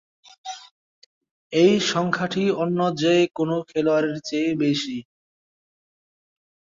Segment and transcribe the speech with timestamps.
[1.53, 4.97] এ সংখ্যাটি অন্য যে-কোন খেলোয়াড়ের চেয়ে বেশি।